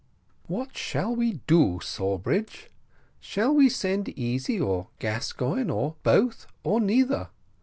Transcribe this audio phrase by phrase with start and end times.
[0.47, 2.71] "What shall we do, Sawbridge?
[3.19, 7.29] shall we send Easy or Gascoigne, or both, or neither?